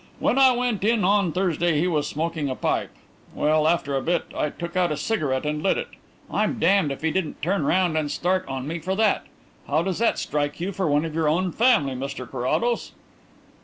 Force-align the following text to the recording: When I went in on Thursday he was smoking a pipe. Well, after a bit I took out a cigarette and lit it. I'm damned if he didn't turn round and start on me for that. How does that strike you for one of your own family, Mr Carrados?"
When 0.17 0.39
I 0.39 0.51
went 0.53 0.83
in 0.83 1.03
on 1.05 1.31
Thursday 1.31 1.79
he 1.79 1.87
was 1.87 2.07
smoking 2.07 2.49
a 2.49 2.55
pipe. 2.55 2.89
Well, 3.35 3.67
after 3.67 3.95
a 3.95 4.01
bit 4.01 4.23
I 4.35 4.49
took 4.49 4.75
out 4.75 4.91
a 4.91 4.97
cigarette 4.97 5.45
and 5.45 5.61
lit 5.61 5.77
it. 5.77 5.89
I'm 6.31 6.57
damned 6.57 6.91
if 6.91 7.03
he 7.03 7.11
didn't 7.11 7.39
turn 7.43 7.65
round 7.65 7.95
and 7.95 8.09
start 8.09 8.43
on 8.47 8.67
me 8.67 8.79
for 8.79 8.95
that. 8.95 9.27
How 9.67 9.83
does 9.83 9.99
that 9.99 10.17
strike 10.17 10.59
you 10.59 10.71
for 10.71 10.87
one 10.87 11.05
of 11.05 11.13
your 11.13 11.27
own 11.29 11.51
family, 11.51 11.93
Mr 11.93 12.27
Carrados?" 12.27 12.93